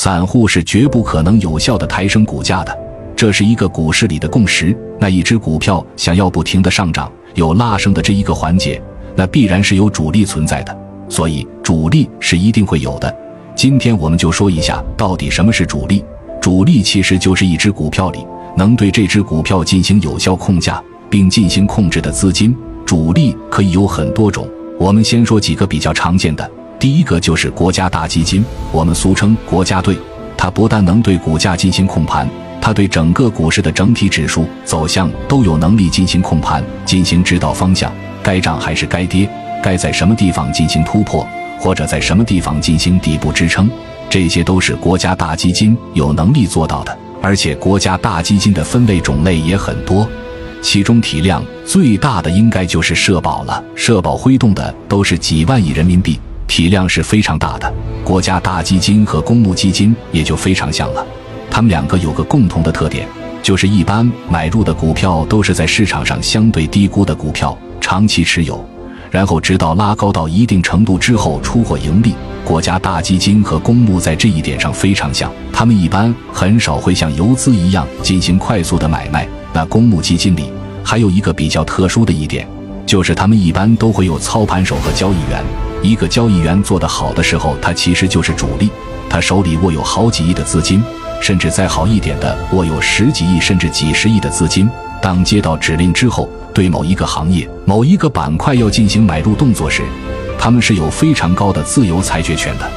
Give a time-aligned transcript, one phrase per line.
[0.00, 2.72] 散户是绝不可能有效的抬升股价的，
[3.16, 4.72] 这是一个股市里的共识。
[5.00, 8.80] 那一只股票想要不停的上涨，有拉升的这一个环节，
[9.16, 13.12] 那必然是有主力存在的，所以主力是一定会有的。
[13.56, 16.04] 今天我们就说一下，到底什么是主力？
[16.40, 18.24] 主力其实就是一只股票里
[18.56, 20.80] 能对这只股票进行有效控价
[21.10, 22.56] 并进行控制的资金。
[22.86, 26.48] 主力可以有很多种，我们先说几个比较常见的。
[26.78, 29.96] 第一个就是国家大基金，我们俗称国家队。
[30.36, 32.28] 它不但能对股价进行控盘，
[32.60, 39.28] 它对整个股市的整体指数走向都有能力进行控盘，进行指导方向，该涨还是该跌，
[39.60, 41.26] 该在什么地方进行突破，
[41.58, 43.68] 或者在什么地方进行底部支撑，
[44.08, 46.96] 这些都是国家大基金有能力做到的。
[47.20, 50.08] 而且国家大基金的分类种类也很多，
[50.62, 53.60] 其中体量最大的应该就是社保了。
[53.74, 56.16] 社保挥动的都是几万亿人民币。
[56.48, 61.06] 体量是非常大的，国家大基金和公募基金也就非常像了。
[61.50, 63.06] 它们两个有个共同的特点，
[63.42, 68.66] 就是一般买入的股票都是在市场上相对低估的股票，长期持有，
[69.10, 72.14] 然后直到拉高到一定程度之后出货盈利。
[72.44, 79.28] 国家大基金和公募在这一点上非常像，他们一般很少会像游资一样进行快速的买卖。
[79.52, 80.50] 那公募基金里
[80.82, 82.48] 还有一个比较特殊的一点，
[82.86, 85.67] 就是他们一般都会有操盘手和交易员。
[85.82, 88.70] 一个交易员做得好的时候，他其实就是主力，
[89.08, 90.82] 他手里握有好几亿的资金，
[91.20, 94.68] 甚至再好一点的握有十几亿甚至几十亿的资金。
[95.00, 99.82] 当接到指令之后，对某一个行业、某一个板块要进行买入动作时，
[100.36, 102.68] 他们是有非常高的自由裁决权的。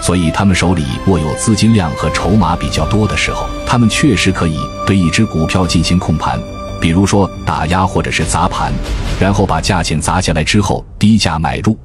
[0.00, 6.38] 所以，他们手里握有资金量和筹码比较多的时候，他们确实可以对一只股票进行控盘，
[6.80, 8.72] 比如说打压或者是砸盘，
[9.20, 11.76] 然后把价钱砸下来之后低价买入。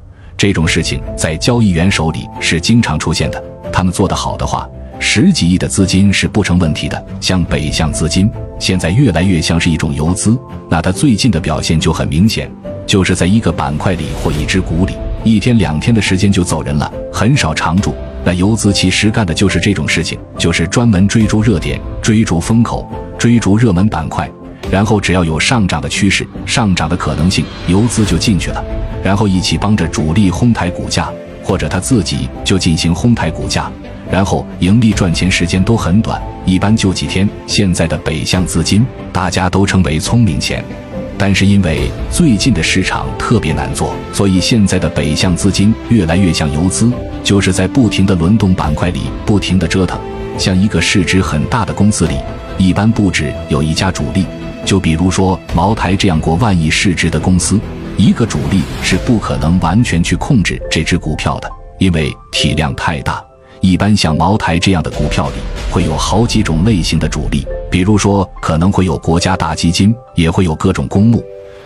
[0.41, 3.39] 这种事情在交易员手里是经常出现的。
[3.71, 7.05] 他们做得好的话，十几亿的资金是不成问题的。
[7.19, 10.35] 像北向资金，现在越来越像是一种游资。
[10.67, 12.51] 那它最近的表现就很明显，
[12.87, 17.93] 就是在一个板块里或一只股里，一天两天的时间就走人了，很少常驻。
[18.25, 24.27] 那游资其实干的就是这种事情，就是专门追逐热点、追逐风口、追逐热门板块，
[24.71, 28.63] 然后只要有上涨的趋势、上涨的可能性，游资就进去了。
[29.03, 31.09] 然后一起帮着主力哄抬股价，
[31.43, 33.69] 或者他自己就进行哄抬股价，
[34.09, 37.27] 然后盈利赚钱时间都很短，一般就几天。
[37.47, 40.63] 现在的北向资金大家都称为聪明钱，
[41.17, 46.91] 但是因为最近的市场特别难做，所以现在的北向资金越来越像游资，
[47.23, 49.99] 就是在不停的轮动板块里不停的折腾。
[50.37, 52.15] 像一个市值很大的公司里，
[52.57, 54.25] 一般不止有一家主力，
[54.65, 57.59] 就比如说茅台这样过万亿市值的公司。
[57.97, 63.23] 一个主力是不可能完全去控制这只股票的，因为体量太大。
[63.59, 65.35] 一般像茅台这样的股票里，
[65.69, 71.23] 会有好几种类型的主力，比如说可能会有国家大基金，也会有各种公募，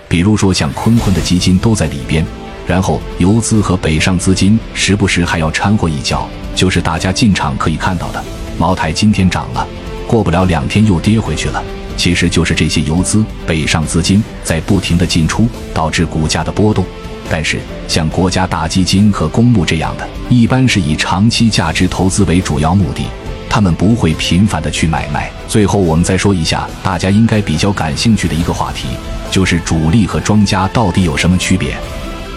[0.10, 2.26] 比如说像坤坤的基金都在里边。
[2.68, 8.22] 然后游资和北上资金时不时还要掺和一脚，就是大家进场可以看到的，
[8.58, 9.66] 茅台今天涨了，
[10.08, 11.64] 过不了两天又跌回去了。
[11.98, 16.86] 其实就是这些游资、北上资金在不停的进出，导致股价的波动。
[17.30, 23.04] 但是像国家大基金和公募这样的，一般是以长期价值投资为主要目的，
[23.50, 25.32] 他们不会频繁的去买卖。
[25.48, 28.90] 最后，我们再说一下大家应该比较感兴趣的一个话题，
[29.32, 31.76] 就是主力和庄家到底有什么区别？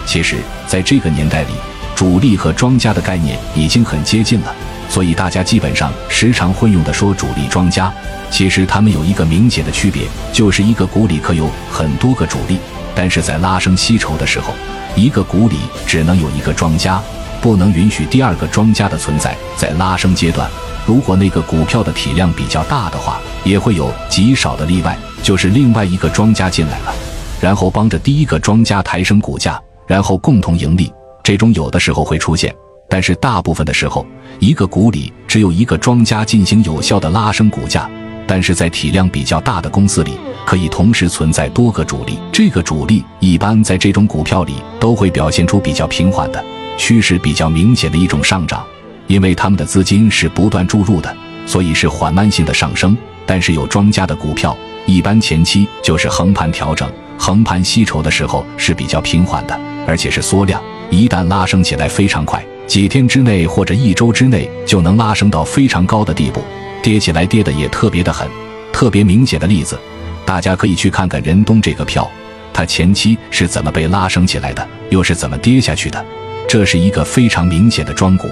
[0.05, 1.49] 其实，在这个年代里，
[1.95, 4.55] 主力和庄家的概念已经很接近了，
[4.89, 7.93] 所以大家基本上时常会用的说主力、庄家。
[8.31, 12.57] 其实他们有一个明显的区别，就是一个股里可有很多个主力，
[12.93, 14.53] 但是在拉升吸筹的时候，
[14.95, 15.57] 一个股里
[15.87, 17.01] 只能有一个庄家，
[17.41, 19.35] 不能允许第二个庄家的存在。
[19.55, 20.49] 在拉升阶段，
[20.85, 26.93] 如果那个股票的体量比较大的话，也会有极少的例外，就是另外一个庄家进来了，
[27.41, 30.91] 然后帮着第一个庄家抬升股价，然后共同盈利。
[31.23, 32.53] 这种有的时候会出现。
[32.89, 34.05] 但是大部分的时候，
[34.39, 37.89] 一个股里只有一个庄家进行有效的拉升股价。
[38.27, 40.11] 但是在体量比较大的公司里，
[40.45, 42.19] 可以同时存在多个主力。
[42.31, 46.43] 这个主力一般在这种股票里都会表现出比较平缓的
[46.77, 48.63] 趋势，比较明显的一种上涨，
[49.07, 51.15] 因为他们的资金是不断注入的，
[51.47, 52.95] 所以是缓慢性的上升。
[53.25, 54.55] 但是有庄家的股票，
[54.85, 56.87] 一般前期就是横盘调整、
[57.17, 60.61] 横盘吸筹的时候是比较平缓的，而且是缩量。
[60.91, 66.43] 一旦拉升起来非常快，几天之内或者一周之内就能拉升到非常高的地步。
[66.83, 68.29] 跌起来跌的也特别的狠，
[68.71, 69.77] 特别明显的例子，
[70.23, 72.09] 大家可以去看看任东这个票，
[72.53, 76.05] 它前期是怎么被拉升起来的，又是怎么跌下去的，
[76.47, 78.29] 这是一个非常明显的庄股。